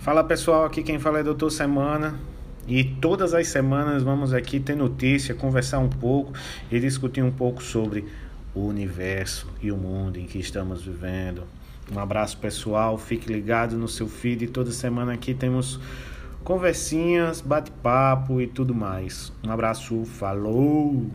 Fala 0.00 0.24
pessoal, 0.24 0.64
aqui 0.64 0.82
quem 0.82 0.98
fala 0.98 1.18
é 1.18 1.22
Doutor 1.22 1.50
Semana. 1.50 2.18
E 2.66 2.82
todas 2.82 3.34
as 3.34 3.48
semanas 3.48 4.02
vamos 4.02 4.32
aqui 4.32 4.58
ter 4.58 4.74
notícia, 4.74 5.34
conversar 5.34 5.78
um 5.78 5.90
pouco 5.90 6.32
e 6.72 6.80
discutir 6.80 7.22
um 7.22 7.30
pouco 7.30 7.62
sobre 7.62 8.06
o 8.54 8.60
universo 8.60 9.46
e 9.60 9.70
o 9.70 9.76
mundo 9.76 10.18
em 10.18 10.24
que 10.24 10.38
estamos 10.38 10.82
vivendo. 10.82 11.42
Um 11.92 11.98
abraço 11.98 12.38
pessoal, 12.38 12.96
fique 12.96 13.30
ligado 13.30 13.76
no 13.76 13.86
seu 13.86 14.08
feed. 14.08 14.46
Toda 14.46 14.70
semana 14.70 15.12
aqui 15.12 15.34
temos 15.34 15.78
conversinhas, 16.42 17.42
bate-papo 17.42 18.40
e 18.40 18.46
tudo 18.46 18.74
mais. 18.74 19.30
Um 19.46 19.50
abraço, 19.52 20.06
falou! 20.06 21.10